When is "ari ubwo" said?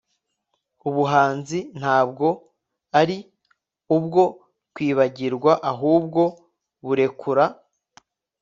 2.99-4.23